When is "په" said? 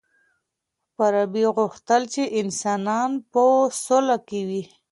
3.31-3.43